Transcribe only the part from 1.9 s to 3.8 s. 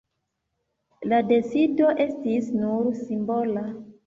estis nur simbola.